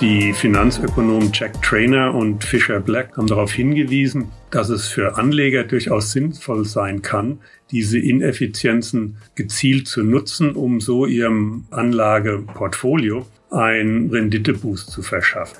[0.00, 6.12] Die Finanzökonomen Jack Trainer und Fisher Black haben darauf hingewiesen, dass es für Anleger durchaus
[6.12, 7.40] sinnvoll sein kann,
[7.72, 15.58] diese Ineffizienzen gezielt zu nutzen, um so ihrem Anlageportfolio einen Renditeboost zu verschaffen.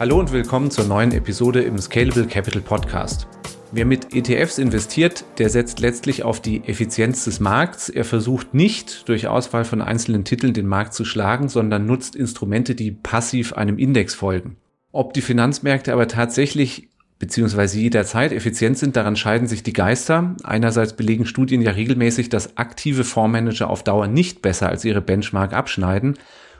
[0.00, 3.28] Hallo und willkommen zur neuen Episode im Scalable Capital Podcast.
[3.70, 7.90] Wer mit ETFs investiert, der setzt letztlich auf die Effizienz des Markts.
[7.90, 12.74] Er versucht nicht durch Auswahl von einzelnen Titeln den Markt zu schlagen, sondern nutzt Instrumente,
[12.74, 14.56] die passiv einem Index folgen.
[14.90, 20.34] Ob die Finanzmärkte aber tatsächlich beziehungsweise jederzeit effizient sind, daran scheiden sich die Geister.
[20.44, 25.52] Einerseits belegen Studien ja regelmäßig, dass aktive Fondsmanager auf Dauer nicht besser als ihre Benchmark
[25.52, 26.14] abschneiden.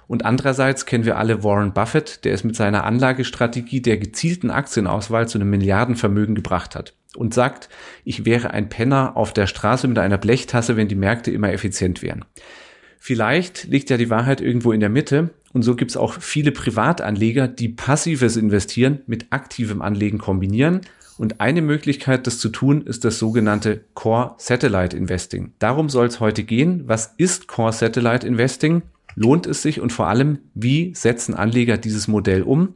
[0.09, 5.27] Und andererseits kennen wir alle Warren Buffett, der es mit seiner Anlagestrategie der gezielten Aktienauswahl
[5.27, 7.69] zu einem Milliardenvermögen gebracht hat und sagt,
[8.05, 12.03] ich wäre ein Penner auf der Straße mit einer Blechtasse, wenn die Märkte immer effizient
[12.03, 12.25] wären.
[12.99, 16.53] Vielleicht liegt ja die Wahrheit irgendwo in der Mitte und so gibt es auch viele
[16.53, 20.83] Privatanleger, die passives Investieren mit aktivem Anlegen kombinieren.
[21.17, 25.53] Und eine Möglichkeit, das zu tun, ist das sogenannte Core Satellite Investing.
[25.59, 26.85] Darum soll es heute gehen.
[26.87, 28.83] Was ist Core Satellite Investing?
[29.17, 32.75] Lohnt es sich und vor allem, wie setzen Anleger dieses Modell um?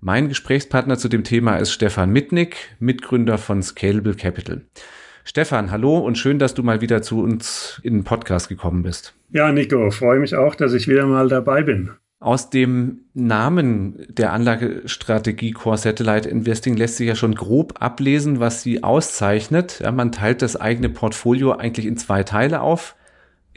[0.00, 4.62] Mein Gesprächspartner zu dem Thema ist Stefan Mitnick, Mitgründer von Scalable Capital.
[5.24, 9.14] Stefan, hallo und schön, dass du mal wieder zu uns in den Podcast gekommen bist.
[9.30, 11.90] Ja, Nico, freue mich auch, dass ich wieder mal dabei bin.
[12.20, 18.62] Aus dem Namen der Anlagestrategie Core Satellite Investing lässt sich ja schon grob ablesen, was
[18.62, 19.80] sie auszeichnet.
[19.80, 22.96] Ja, man teilt das eigene Portfolio eigentlich in zwei Teile auf.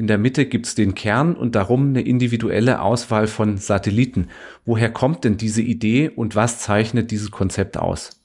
[0.01, 4.29] In der Mitte gibt's den Kern und darum eine individuelle Auswahl von Satelliten.
[4.65, 8.19] Woher kommt denn diese Idee und was zeichnet dieses Konzept aus?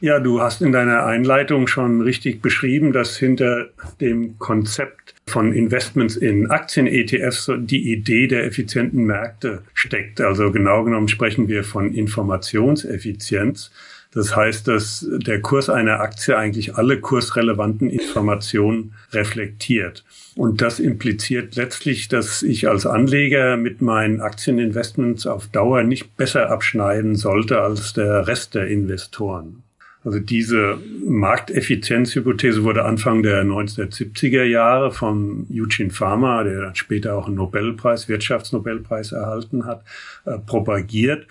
[0.00, 3.70] Ja, du hast in deiner Einleitung schon richtig beschrieben, dass hinter
[4.02, 10.20] dem Konzept von Investments in Aktien-ETFs die Idee der effizienten Märkte steckt.
[10.20, 13.70] Also genau genommen sprechen wir von Informationseffizienz.
[14.12, 20.04] Das heißt, dass der Kurs einer Aktie eigentlich alle kursrelevanten Informationen reflektiert.
[20.34, 26.50] Und das impliziert letztlich, dass ich als Anleger mit meinen Aktieninvestments auf Dauer nicht besser
[26.50, 29.62] abschneiden sollte als der Rest der Investoren.
[30.02, 37.26] Also diese Markteffizienzhypothese wurde Anfang der 1970er Jahre von Eugene Farmer, der dann später auch
[37.26, 39.84] einen Nobelpreis, Wirtschaftsnobelpreis erhalten hat,
[40.24, 41.26] äh, propagiert.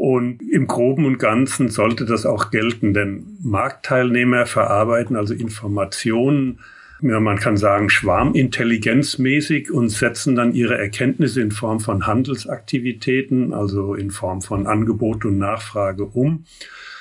[0.00, 6.60] Und im Groben und Ganzen sollte das auch gelten, denn Marktteilnehmer verarbeiten also Informationen,
[7.02, 13.92] ja, man kann sagen, schwarmintelligenzmäßig und setzen dann ihre Erkenntnisse in Form von Handelsaktivitäten, also
[13.94, 16.46] in Form von Angebot und Nachfrage um,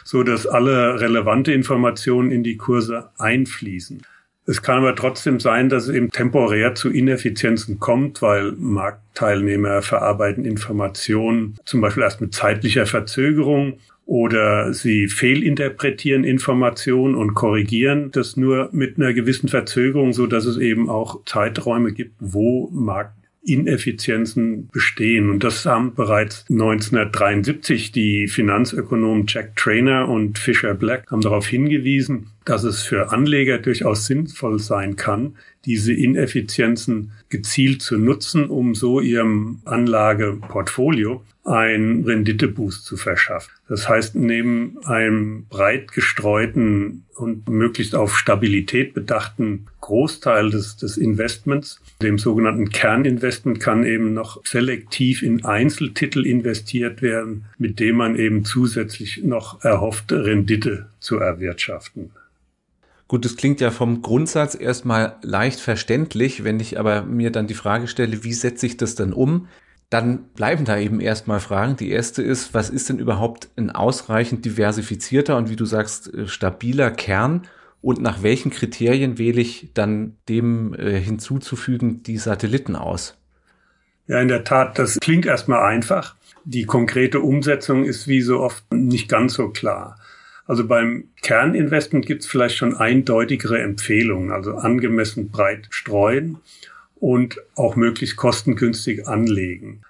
[0.03, 4.01] so dass alle relevante Informationen in die Kurse einfließen.
[4.49, 10.43] Es kann aber trotzdem sein, dass es eben temporär zu Ineffizienzen kommt, weil Marktteilnehmer verarbeiten
[10.43, 13.77] Informationen zum Beispiel erst mit zeitlicher Verzögerung
[14.07, 20.57] oder sie fehlinterpretieren Informationen und korrigieren das nur mit einer gewissen Verzögerung, so dass es
[20.57, 25.29] eben auch Zeiträume gibt, wo Markt Ineffizienzen bestehen.
[25.29, 32.27] Und das haben bereits 1973 die Finanzökonomen Jack Trainer und Fisher Black haben darauf hingewiesen,
[32.45, 35.35] dass es für Anleger durchaus sinnvoll sein kann,
[35.65, 43.51] diese Ineffizienzen gezielt zu nutzen, um so ihrem Anlageportfolio einen Renditeboost zu verschaffen.
[43.67, 51.81] Das heißt, neben einem breit gestreuten und möglichst auf Stabilität bedachten Großteil des, des Investments,
[52.01, 58.45] dem sogenannten Kerninvestment, kann eben noch selektiv in Einzeltitel investiert werden, mit dem man eben
[58.45, 62.11] zusätzlich noch erhoffte Rendite zu erwirtschaften.
[63.07, 66.43] Gut, das klingt ja vom Grundsatz erstmal leicht verständlich.
[66.43, 69.47] Wenn ich aber mir dann die Frage stelle, wie setze ich das dann um?
[69.89, 71.75] Dann bleiben da eben erstmal Fragen.
[71.75, 76.27] Die erste ist, was ist denn überhaupt ein ausreichend diversifizierter und wie du sagst, äh,
[76.27, 77.47] stabiler Kern?
[77.81, 83.17] Und nach welchen Kriterien wähle ich dann dem äh, hinzuzufügen die Satelliten aus?
[84.05, 86.15] Ja, in der Tat, das klingt erstmal einfach.
[86.43, 89.97] Die konkrete Umsetzung ist wie so oft nicht ganz so klar.
[90.45, 96.39] Also beim Kerninvestment gibt es vielleicht schon eindeutigere Empfehlungen, also angemessen breit streuen
[96.99, 99.81] und auch möglichst kostengünstig anlegen.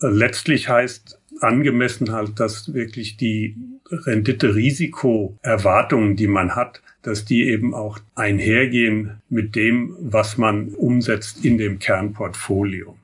[0.00, 3.54] Letztlich heißt angemessen halt, dass wirklich die
[3.90, 11.58] Rendite-Risiko-Erwartungen, die man hat, dass die eben auch einhergehen mit dem, was man umsetzt in
[11.58, 12.96] dem Kernportfolio.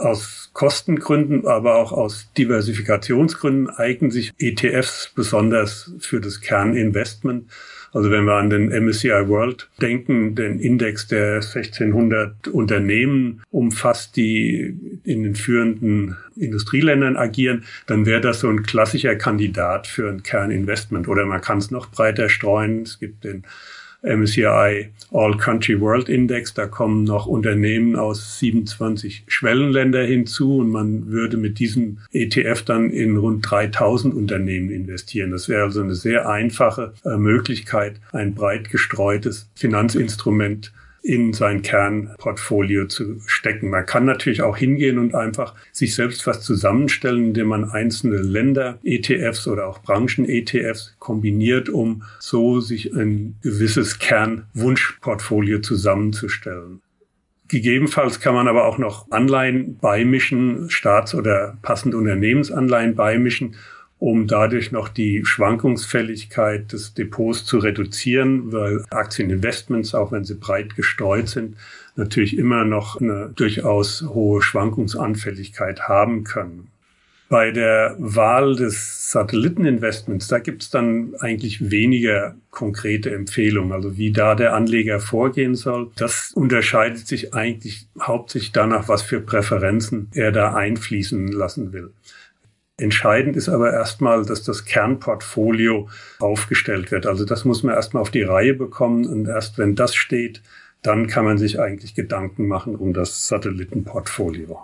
[0.00, 7.48] Aus Kostengründen, aber auch aus Diversifikationsgründen eignen sich ETFs besonders für das Kerninvestment.
[7.96, 15.00] Also wenn wir an den MSCI World denken, den Index der 1600 Unternehmen umfasst, die
[15.02, 21.08] in den führenden Industrieländern agieren, dann wäre das so ein klassischer Kandidat für ein Kerninvestment.
[21.08, 22.82] Oder man kann es noch breiter streuen.
[22.82, 23.44] Es gibt den
[24.06, 26.54] MSCI All Country World Index.
[26.54, 32.90] Da kommen noch Unternehmen aus 27 Schwellenländer hinzu und man würde mit diesem ETF dann
[32.90, 35.30] in rund 3000 Unternehmen investieren.
[35.30, 40.72] Das wäre also eine sehr einfache äh, Möglichkeit, ein breit gestreutes Finanzinstrument
[41.06, 43.70] in sein Kernportfolio zu stecken.
[43.70, 49.46] Man kann natürlich auch hingehen und einfach sich selbst was zusammenstellen, indem man einzelne Länder-ETFs
[49.46, 56.82] oder auch Branchen-ETFs kombiniert, um so sich ein gewisses Kernwunschportfolio zusammenzustellen.
[57.48, 63.54] Gegebenenfalls kann man aber auch noch Anleihen beimischen, Staats- oder passende Unternehmensanleihen beimischen
[63.98, 70.76] um dadurch noch die Schwankungsfälligkeit des Depots zu reduzieren, weil Aktieninvestments, auch wenn sie breit
[70.76, 71.56] gestreut sind,
[71.96, 76.68] natürlich immer noch eine durchaus hohe Schwankungsanfälligkeit haben können.
[77.28, 84.12] Bei der Wahl des Satelliteninvestments, da gibt es dann eigentlich weniger konkrete Empfehlungen, also wie
[84.12, 85.90] da der Anleger vorgehen soll.
[85.96, 91.90] Das unterscheidet sich eigentlich hauptsächlich danach, was für Präferenzen er da einfließen lassen will.
[92.78, 95.88] Entscheidend ist aber erstmal, dass das Kernportfolio
[96.18, 97.06] aufgestellt wird.
[97.06, 100.42] Also das muss man erstmal auf die Reihe bekommen und erst wenn das steht,
[100.82, 104.60] dann kann man sich eigentlich Gedanken machen um das Satellitenportfolio.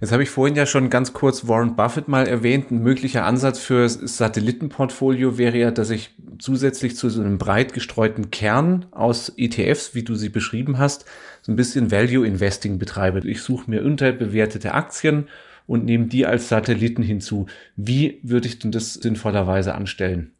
[0.00, 2.70] Jetzt habe ich vorhin ja schon ganz kurz Warren Buffett mal erwähnt.
[2.70, 7.72] Ein möglicher Ansatz für das Satellitenportfolio wäre ja, dass ich zusätzlich zu so einem breit
[7.72, 11.06] gestreuten Kern aus ETFs, wie du sie beschrieben hast,
[11.40, 13.26] so ein bisschen Value Investing betreibe.
[13.26, 15.28] Ich suche mir unterbewertete Aktien
[15.66, 17.46] und nehmen die als Satelliten hinzu.
[17.76, 20.32] Wie würde ich denn das sinnvollerweise anstellen?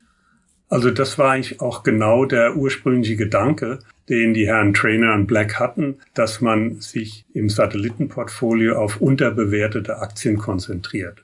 [0.69, 3.79] Also das war eigentlich auch genau der ursprüngliche Gedanke,
[4.09, 10.39] den die Herren Trainer und Black hatten, dass man sich im Satellitenportfolio auf unterbewertete Aktien
[10.39, 11.23] konzentriert.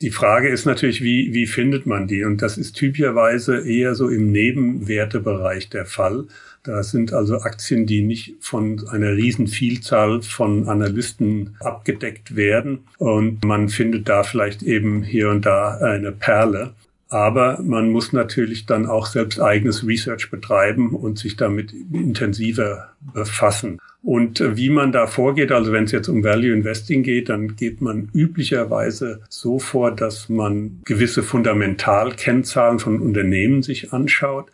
[0.00, 2.24] Die Frage ist natürlich, wie, wie findet man die?
[2.24, 6.26] Und das ist typischerweise eher so im Nebenwertebereich der Fall.
[6.68, 12.80] Da sind also Aktien, die nicht von einer riesen Vielzahl von Analysten abgedeckt werden.
[12.98, 16.74] Und man findet da vielleicht eben hier und da eine Perle.
[17.08, 23.80] Aber man muss natürlich dann auch selbst eigenes Research betreiben und sich damit intensiver befassen.
[24.02, 27.56] Und äh, wie man da vorgeht, also wenn es jetzt um Value Investing geht, dann
[27.56, 34.50] geht man üblicherweise so vor, dass man gewisse Fundamentalkennzahlen von Unternehmen sich anschaut.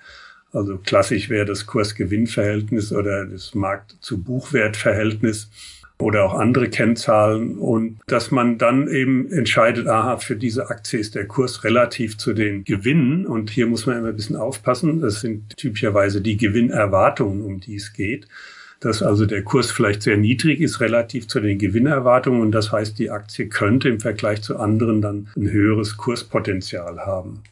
[0.55, 5.51] Also klassisch wäre das Kurs-Gewinn-Verhältnis oder das Markt-zu-Buchwert-Verhältnis
[5.99, 7.59] oder auch andere Kennzahlen.
[7.59, 12.33] Und dass man dann eben entscheidet, aha, für diese Aktie ist der Kurs relativ zu
[12.35, 13.27] den Gewinnen.
[13.27, 17.75] Und hier muss man immer ein bisschen aufpassen, das sind typischerweise die Gewinnerwartungen, um die
[17.77, 18.29] es geht.
[18.79, 22.43] Dass also der Kurs vielleicht sehr niedrig ist relativ zu den Gewinnerwartungen.
[22.43, 27.43] Und das heißt, die Aktie könnte im Vergleich zu anderen dann ein höheres Kurspotenzial haben.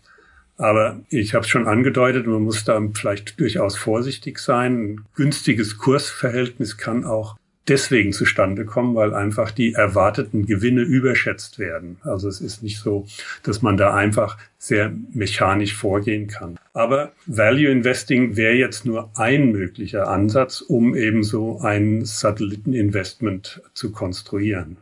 [0.63, 4.77] Aber ich habe es schon angedeutet, man muss da vielleicht durchaus vorsichtig sein.
[4.77, 7.37] Ein günstiges Kursverhältnis kann auch
[7.67, 11.97] deswegen zustande kommen, weil einfach die erwarteten Gewinne überschätzt werden.
[12.03, 13.09] Also es ist nicht so,
[13.43, 16.57] dass man da einfach sehr mechanisch vorgehen kann.
[16.75, 23.91] Aber Value Investing wäre jetzt nur ein möglicher Ansatz, um eben so ein Satelliteninvestment zu
[23.91, 24.77] konstruieren.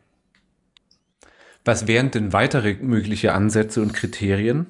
[1.64, 4.66] Was wären denn weitere mögliche Ansätze und Kriterien?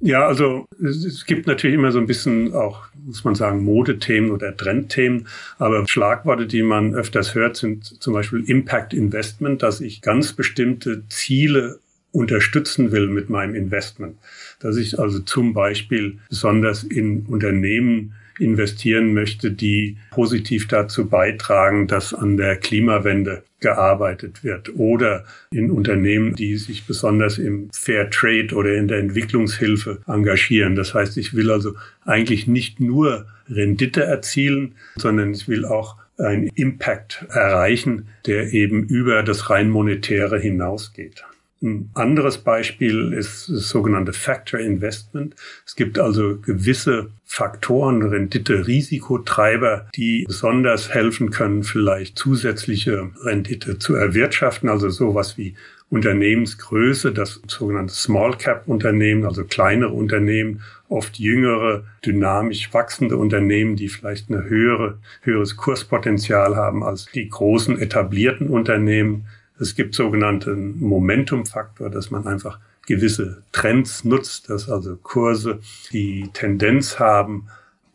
[0.00, 4.54] Ja, also es gibt natürlich immer so ein bisschen auch, muss man sagen, Modethemen oder
[4.54, 5.26] Trendthemen,
[5.58, 11.08] aber Schlagworte, die man öfters hört, sind zum Beispiel Impact Investment, dass ich ganz bestimmte
[11.08, 11.78] Ziele
[12.12, 14.16] unterstützen will mit meinem Investment.
[14.60, 22.14] Dass ich also zum Beispiel besonders in Unternehmen investieren möchte, die positiv dazu beitragen, dass
[22.14, 28.74] an der Klimawende gearbeitet wird oder in Unternehmen, die sich besonders im Fair Trade oder
[28.74, 30.76] in der Entwicklungshilfe engagieren.
[30.76, 31.74] Das heißt, ich will also
[32.04, 39.22] eigentlich nicht nur Rendite erzielen, sondern ich will auch einen Impact erreichen, der eben über
[39.22, 41.24] das rein monetäre hinausgeht.
[41.62, 45.34] Ein anderes Beispiel ist das sogenannte Factor Investment.
[45.64, 53.94] Es gibt also gewisse Faktoren, Rendite, Risikotreiber, die besonders helfen können, vielleicht zusätzliche Rendite zu
[53.94, 54.68] erwirtschaften.
[54.68, 55.54] Also sowas wie
[55.88, 63.88] Unternehmensgröße, das sogenannte Small Cap Unternehmen, also kleinere Unternehmen, oft jüngere, dynamisch wachsende Unternehmen, die
[63.88, 69.26] vielleicht eine höhere, höheres Kurspotenzial haben als die großen etablierten Unternehmen.
[69.58, 75.60] Es gibt sogenannten Momentum-Faktor, dass man einfach gewisse Trends nutzt, dass also Kurse
[75.92, 77.48] die Tendenz haben,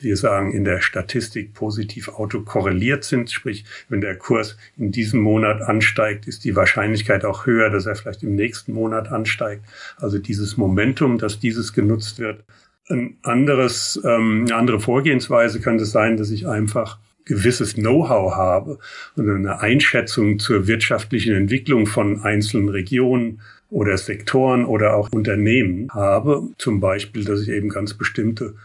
[0.04, 5.62] wir sagen in der Statistik positiv autokorreliert sind, sprich wenn der Kurs in diesem Monat
[5.62, 9.64] ansteigt, ist die Wahrscheinlichkeit auch höher, dass er vielleicht im nächsten Monat ansteigt.
[9.98, 12.44] Also dieses Momentum, dass dieses genutzt wird.
[12.90, 18.80] Ein anderes, ähm, eine andere Vorgehensweise könnte sein, dass ich einfach gewisses Know-how habe
[19.16, 26.50] und eine Einschätzung zur wirtschaftlichen Entwicklung von einzelnen Regionen oder Sektoren oder auch Unternehmen habe.
[26.58, 28.56] Zum Beispiel, dass ich eben ganz bestimmte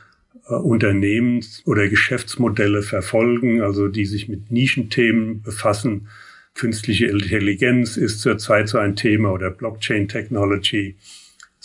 [0.49, 6.09] äh, Unternehmens- oder Geschäftsmodelle verfolgen, also die sich mit Nischenthemen befassen.
[6.55, 10.97] Künstliche Intelligenz ist zurzeit so ein Thema oder Blockchain Technology,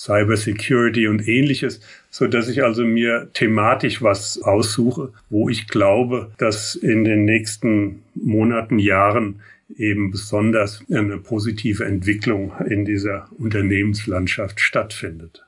[0.02, 1.80] Cyber Security und ähnliches,
[2.10, 8.02] so dass ich also mir thematisch was aussuche, wo ich glaube, dass in den nächsten
[8.16, 9.42] Monaten, Jahren
[9.78, 15.46] eben besonders eine positive Entwicklung in dieser Unternehmenslandschaft stattfindet.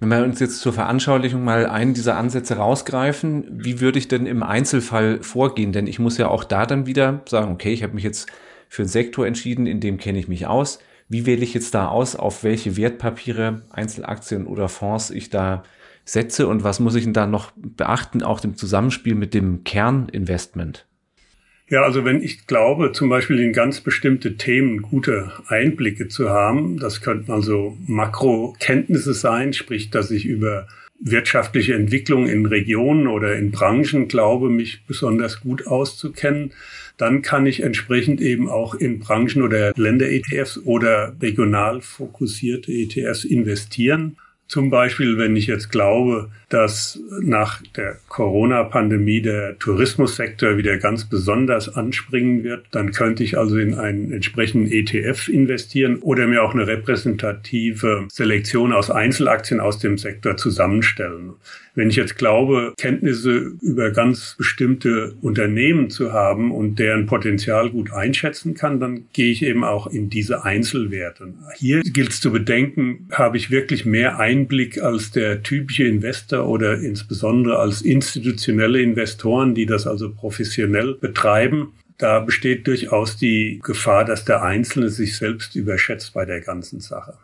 [0.00, 4.24] Wenn wir uns jetzt zur Veranschaulichung mal einen dieser Ansätze rausgreifen, wie würde ich denn
[4.24, 5.72] im Einzelfall vorgehen?
[5.72, 8.30] Denn ich muss ja auch da dann wieder sagen, okay, ich habe mich jetzt
[8.68, 10.78] für einen Sektor entschieden, in dem kenne ich mich aus.
[11.08, 15.62] Wie wähle ich jetzt da aus, auf welche Wertpapiere, Einzelaktien oder Fonds ich da
[16.04, 20.86] setze und was muss ich denn da noch beachten, auch im Zusammenspiel mit dem Kerninvestment?
[21.68, 26.78] Ja, also wenn ich glaube, zum Beispiel in ganz bestimmte Themen gute Einblicke zu haben,
[26.78, 30.68] das könnten also Makrokenntnisse sein, sprich, dass ich über
[31.00, 36.52] wirtschaftliche Entwicklung in Regionen oder in Branchen glaube, mich besonders gut auszukennen,
[36.96, 44.16] dann kann ich entsprechend eben auch in Branchen oder Länder-ETFs oder regional fokussierte ETFs investieren.
[44.48, 51.74] Zum Beispiel, wenn ich jetzt glaube, dass nach der Corona-Pandemie der Tourismussektor wieder ganz besonders
[51.74, 56.68] anspringen wird, dann könnte ich also in einen entsprechenden ETF investieren oder mir auch eine
[56.68, 61.34] repräsentative Selektion aus Einzelaktien aus dem Sektor zusammenstellen.
[61.76, 67.92] Wenn ich jetzt glaube, Kenntnisse über ganz bestimmte Unternehmen zu haben und deren Potenzial gut
[67.92, 71.34] einschätzen kann, dann gehe ich eben auch in diese Einzelwerte.
[71.58, 76.80] Hier gilt es zu bedenken, habe ich wirklich mehr Einblick als der typische Investor oder
[76.80, 81.74] insbesondere als institutionelle Investoren, die das also professionell betreiben.
[81.98, 87.14] Da besteht durchaus die Gefahr, dass der Einzelne sich selbst überschätzt bei der ganzen Sache.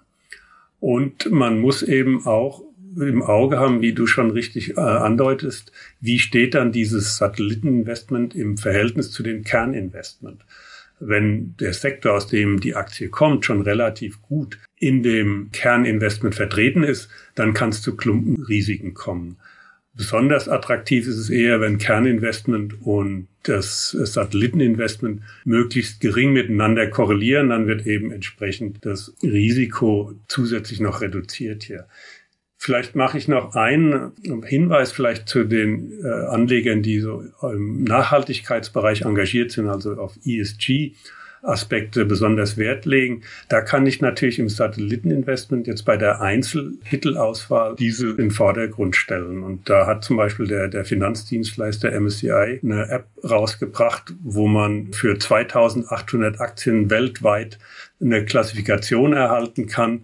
[0.79, 2.63] Und man muss eben auch
[2.97, 8.57] im Auge haben, wie du schon richtig äh, andeutest, wie steht dann dieses Satelliteninvestment im
[8.59, 10.45] Verhältnis zu dem Kerninvestment?
[11.01, 16.85] Wenn der Sektor, aus dem die Aktie kommt, schon relativ gut in dem Kerninvestment vertreten
[16.85, 19.37] ist, dann kann es zu Klumpenrisiken kommen.
[19.95, 27.67] Besonders attraktiv ist es eher, wenn Kerninvestment und das Satelliteninvestment möglichst gering miteinander korrelieren, dann
[27.67, 31.89] wird eben entsprechend das Risiko zusätzlich noch reduziert hier.
[32.62, 34.12] Vielleicht mache ich noch einen
[34.47, 40.92] Hinweis vielleicht zu den äh, Anlegern, die so im Nachhaltigkeitsbereich engagiert sind, also auf ESG.
[41.42, 43.23] Aspekte besonders Wert legen.
[43.49, 49.42] Da kann ich natürlich im Satelliteninvestment jetzt bei der Einzeltitelauswahl diese in Vordergrund stellen.
[49.42, 55.19] Und da hat zum Beispiel der, der Finanzdienstleister MSCI eine App rausgebracht, wo man für
[55.19, 57.59] 2800 Aktien weltweit
[58.00, 60.02] eine Klassifikation erhalten kann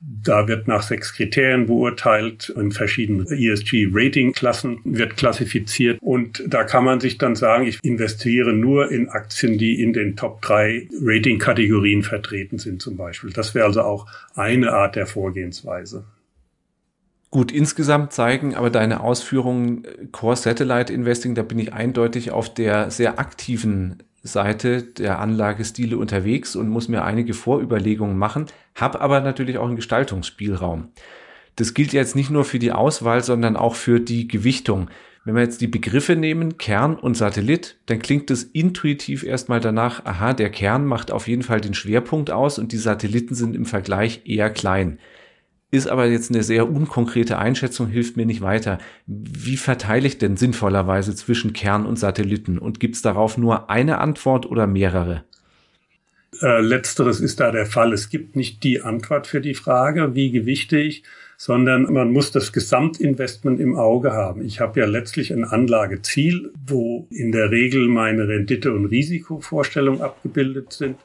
[0.00, 7.00] da wird nach sechs Kriterien beurteilt, in verschiedenen ESG-Rating-Klassen wird klassifiziert und da kann man
[7.00, 12.58] sich dann sagen, ich investiere nur in Aktien, die in den Top drei Rating-Kategorien vertreten
[12.58, 13.30] sind zum Beispiel.
[13.30, 16.04] Das wäre also auch eine Art der Vorgehensweise.
[17.30, 22.90] Gut, insgesamt zeigen aber deine Ausführungen Core Satellite Investing, da bin ich eindeutig auf der
[22.90, 29.58] sehr aktiven Seite der Anlagestile unterwegs und muss mir einige Vorüberlegungen machen, habe aber natürlich
[29.58, 30.88] auch einen Gestaltungsspielraum.
[31.56, 34.88] Das gilt jetzt nicht nur für die Auswahl, sondern auch für die Gewichtung.
[35.24, 40.04] Wenn wir jetzt die Begriffe nehmen, Kern und Satellit, dann klingt es intuitiv erstmal danach,
[40.06, 43.66] aha, der Kern macht auf jeden Fall den Schwerpunkt aus und die Satelliten sind im
[43.66, 44.98] Vergleich eher klein
[45.70, 48.78] ist aber jetzt eine sehr unkonkrete Einschätzung, hilft mir nicht weiter.
[49.06, 52.58] Wie verteile ich denn sinnvollerweise zwischen Kern und Satelliten?
[52.58, 55.24] Und gibt es darauf nur eine Antwort oder mehrere?
[56.40, 57.92] Äh, letzteres ist da der Fall.
[57.92, 61.02] Es gibt nicht die Antwort für die Frage, wie gewichte ich,
[61.36, 64.44] sondern man muss das Gesamtinvestment im Auge haben.
[64.44, 70.72] Ich habe ja letztlich ein Anlageziel, wo in der Regel meine Rendite- und Risikovorstellungen abgebildet
[70.72, 70.96] sind.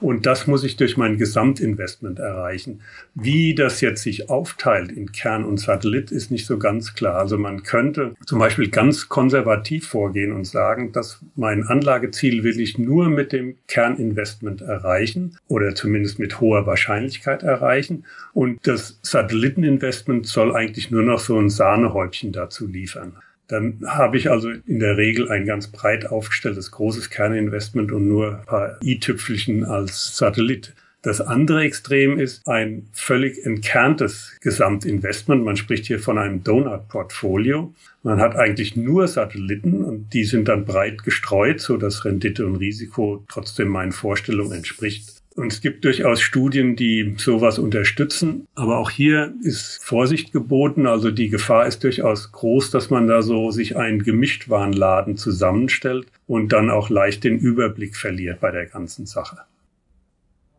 [0.00, 2.80] Und das muss ich durch mein Gesamtinvestment erreichen.
[3.14, 7.16] Wie das jetzt sich aufteilt in Kern und Satellit ist nicht so ganz klar.
[7.16, 12.78] Also man könnte zum Beispiel ganz konservativ vorgehen und sagen, dass mein Anlageziel will ich
[12.78, 18.04] nur mit dem Kerninvestment erreichen oder zumindest mit hoher Wahrscheinlichkeit erreichen.
[18.32, 23.16] Und das Satelliteninvestment soll eigentlich nur noch so ein Sahnehäubchen dazu liefern.
[23.50, 28.38] Dann habe ich also in der Regel ein ganz breit aufgestelltes großes Kerninvestment und nur
[28.38, 30.72] ein paar i-Tüpfelchen als Satellit.
[31.02, 35.42] Das andere Extrem ist ein völlig entkerntes Gesamtinvestment.
[35.42, 37.74] Man spricht hier von einem Donut-Portfolio.
[38.02, 42.56] Man hat eigentlich nur Satelliten und die sind dann breit gestreut, so dass Rendite und
[42.56, 45.19] Risiko trotzdem meinen Vorstellungen entspricht.
[45.36, 48.46] Und es gibt durchaus Studien, die sowas unterstützen.
[48.56, 50.86] Aber auch hier ist Vorsicht geboten.
[50.86, 56.52] Also die Gefahr ist durchaus groß, dass man da so sich einen Gemischtwarenladen zusammenstellt und
[56.52, 59.38] dann auch leicht den Überblick verliert bei der ganzen Sache.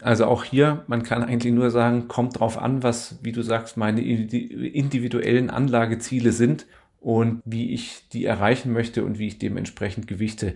[0.01, 3.77] Also auch hier, man kann eigentlich nur sagen, kommt drauf an, was, wie du sagst,
[3.77, 6.65] meine individuellen Anlageziele sind
[6.99, 10.55] und wie ich die erreichen möchte und wie ich dementsprechend gewichte.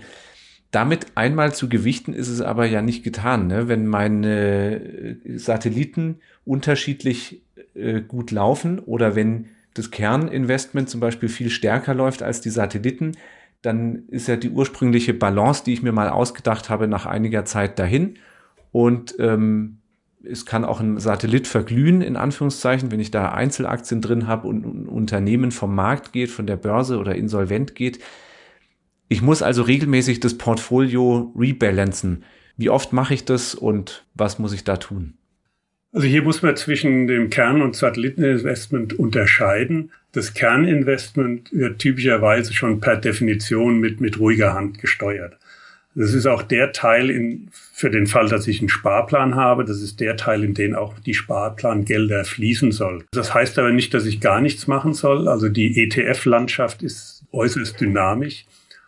[0.75, 3.48] Damit einmal zu gewichten ist es aber ja nicht getan.
[3.48, 3.70] Ne?
[3.70, 7.41] Wenn meine äh, Satelliten unterschiedlich
[7.75, 13.13] äh, gut laufen oder wenn das Kerninvestment zum Beispiel viel stärker läuft als die Satelliten,
[13.62, 17.79] dann ist ja die ursprüngliche Balance, die ich mir mal ausgedacht habe, nach einiger Zeit
[17.79, 18.15] dahin.
[18.74, 19.77] Und ähm,
[20.25, 24.65] es kann auch ein Satellit verglühen, in Anführungszeichen, wenn ich da Einzelaktien drin habe und
[24.65, 28.00] ein Unternehmen vom Markt geht, von der Börse oder insolvent geht,
[29.07, 32.24] ich muss also regelmäßig das Portfolio rebalancen.
[32.57, 35.15] Wie oft mache ich das und was muss ich da tun?
[35.91, 39.91] Also hier muss man zwischen dem Kern- und Satelliteninvestment unterscheiden.
[40.12, 45.38] Das Kerninvestment wird typischerweise schon per Definition mit, mit ruhiger Hand gesteuert.
[45.97, 49.63] Das ist auch der Teil in, für den Fall, dass ich einen Sparplan habe.
[49.63, 53.05] Das ist der Teil, in den auch die Sparplangelder fließen soll.
[53.12, 55.29] Das heißt aber nicht, dass ich gar nichts machen soll.
[55.29, 58.45] Also die ETF-Landschaft ist äußerst dynamisch.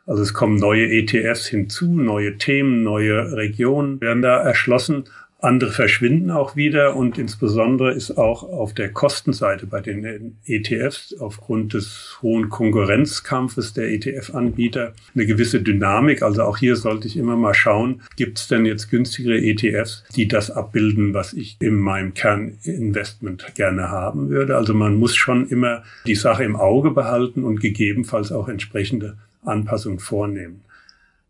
[0.07, 5.03] Also es kommen neue ETFs hinzu, neue Themen, neue Regionen werden da erschlossen.
[5.39, 11.75] Andere verschwinden auch wieder und insbesondere ist auch auf der Kostenseite bei den ETFs aufgrund
[11.75, 16.23] des hohen Konkurrenzkampfes der ETF-Anbieter eine gewisse Dynamik.
[16.23, 20.27] Also auch hier sollte ich immer mal schauen, gibt es denn jetzt günstigere ETFs, die
[20.27, 24.55] das abbilden, was ich in meinem Kerninvestment gerne haben würde.
[24.55, 29.99] Also man muss schon immer die Sache im Auge behalten und gegebenenfalls auch entsprechende Anpassungen
[29.99, 30.61] vornehmen.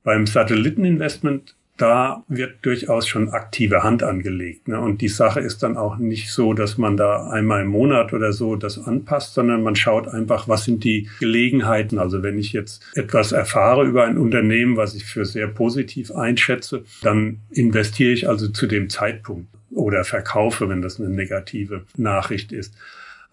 [0.04, 4.68] Beim Satelliteninvestment, da wird durchaus schon aktive Hand angelegt.
[4.68, 4.80] Ne?
[4.80, 8.34] Und die Sache ist dann auch nicht so, dass man da einmal im Monat oder
[8.34, 12.00] so das anpasst, sondern man schaut einfach, was sind die Gelegenheiten.
[12.00, 16.84] Also wenn ich jetzt etwas erfahre über ein Unternehmen, was ich für sehr positiv einschätze,
[17.04, 22.74] dann investiere ich also zu dem Zeitpunkt oder verkaufe, wenn das eine negative Nachricht ist.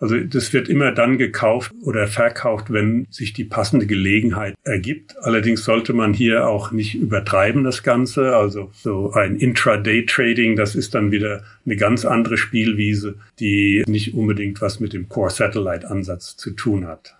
[0.04, 5.16] Also das wird immer dann gekauft oder verkauft, wenn sich die passende Gelegenheit ergibt.
[5.22, 8.36] Allerdings sollte man hier auch nicht übertreiben das Ganze.
[8.36, 14.60] Also so ein Intraday-Trading, das ist dann wieder eine ganz andere Spielwiese, die nicht unbedingt
[14.60, 17.16] was mit dem Core-Satellite-Ansatz zu tun hat.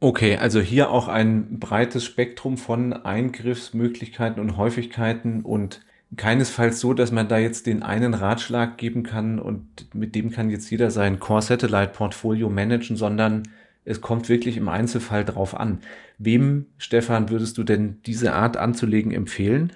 [0.00, 7.10] Okay, also hier auch ein breites Spektrum von Eingriffsmöglichkeiten und Häufigkeiten und keinesfalls so, dass
[7.10, 11.18] man da jetzt den einen Ratschlag geben kann und mit dem kann jetzt jeder sein
[11.18, 13.42] Core Satellite Portfolio managen, sondern
[13.84, 15.80] es kommt wirklich im Einzelfall drauf an.
[16.18, 19.72] Wem, Stefan, würdest du denn diese Art anzulegen empfehlen?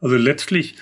[0.00, 0.76] Also letztlich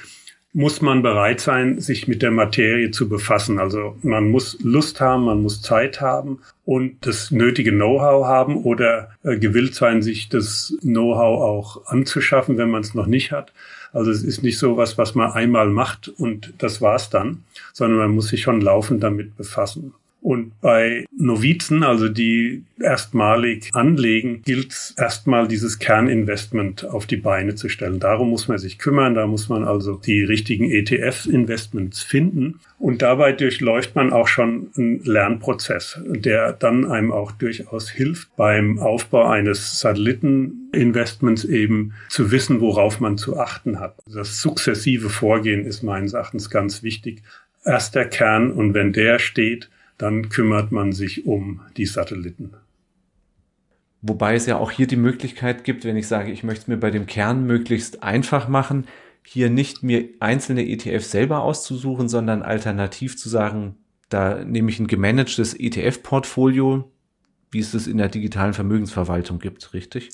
[0.52, 3.58] muss man bereit sein, sich mit der Materie zu befassen.
[3.58, 9.10] Also man muss Lust haben, man muss Zeit haben und das nötige Know-how haben oder
[9.22, 13.52] äh, gewillt sein, sich das Know-how auch anzuschaffen, wenn man es noch nicht hat.
[13.92, 17.98] Also es ist nicht so was, was man einmal macht und das war's dann, sondern
[17.98, 19.94] man muss sich schon laufend damit befassen.
[20.28, 27.54] Und bei Novizen, also die erstmalig anlegen, gilt es erstmal dieses Kerninvestment auf die Beine
[27.54, 27.98] zu stellen.
[27.98, 32.60] Darum muss man sich kümmern, da muss man also die richtigen ETF-Investments finden.
[32.78, 38.78] Und dabei durchläuft man auch schon einen Lernprozess, der dann einem auch durchaus hilft, beim
[38.78, 43.94] Aufbau eines Satelliteninvestments eben zu wissen, worauf man zu achten hat.
[44.04, 47.22] Das sukzessive Vorgehen ist meines Erachtens ganz wichtig.
[47.64, 52.54] Erst der Kern und wenn der steht, dann kümmert man sich um die Satelliten.
[54.00, 56.76] Wobei es ja auch hier die Möglichkeit gibt, wenn ich sage, ich möchte es mir
[56.76, 58.86] bei dem Kern möglichst einfach machen,
[59.24, 63.76] hier nicht mir einzelne ETFs selber auszusuchen, sondern alternativ zu sagen,
[64.08, 66.90] da nehme ich ein gemanagtes ETF-Portfolio,
[67.50, 70.10] wie es das in der digitalen Vermögensverwaltung gibt, richtig?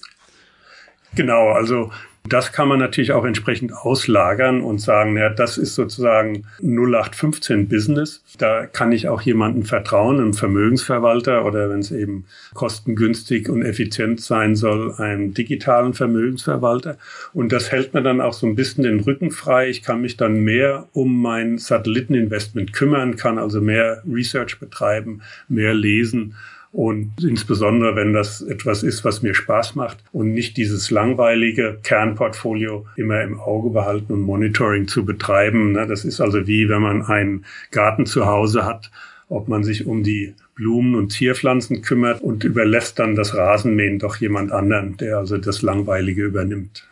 [1.15, 1.91] Genau, also
[2.27, 8.25] das kann man natürlich auch entsprechend auslagern und sagen, ja, das ist sozusagen 0815 Business.
[8.39, 12.25] Da kann ich auch jemandem vertrauen, einem Vermögensverwalter oder wenn es eben
[12.55, 16.97] kostengünstig und effizient sein soll, einem digitalen Vermögensverwalter.
[17.35, 19.69] Und das hält mir dann auch so ein bisschen den Rücken frei.
[19.69, 25.75] Ich kann mich dann mehr um mein Satelliteninvestment kümmern, kann also mehr Research betreiben, mehr
[25.75, 26.35] lesen
[26.75, 32.85] und insbesondere, wenn das etwas ist, was mir Spaß macht und nicht dieses langweilige Kernportfolio
[32.97, 35.71] immer im Auge behalten und Monitoring zu betreiben.
[35.71, 35.87] Ne?
[35.87, 38.91] Das ist also wie, wenn man einen Garten zu Hause hat,
[39.29, 44.17] ob man sich um die Blumen und Tierpflanzen kümmert und überlässt dann das Rasenmähen doch
[44.17, 46.89] jemand anderen, der also das Langweilige übernimmt.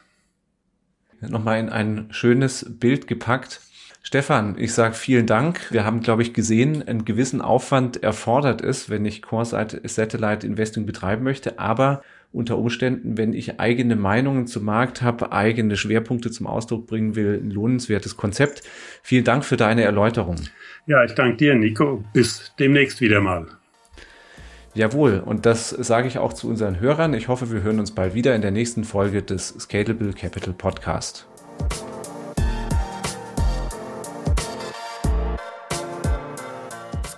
[1.29, 3.61] Nochmal in ein schönes Bild gepackt
[4.05, 5.71] Stefan, ich sage vielen Dank.
[5.71, 10.87] Wir haben, glaube ich, gesehen, einen gewissen Aufwand erfordert ist, wenn ich Core Satellite Investing
[10.87, 11.61] betreiben möchte.
[11.61, 17.15] Aber unter Umständen, wenn ich eigene Meinungen zum Markt habe, eigene Schwerpunkte zum Ausdruck bringen
[17.15, 18.63] will, ein lohnenswertes Konzept.
[19.03, 20.37] Vielen Dank für deine Erläuterung.
[20.87, 22.03] Ja, ich danke dir, Nico.
[22.13, 23.47] Bis demnächst wieder mal.
[24.75, 27.15] Jawohl, und das sage ich auch zu unseren Hörern.
[27.15, 31.29] Ich hoffe, wir hören uns bald wieder in der nächsten Folge des Scalable Capital Podcast.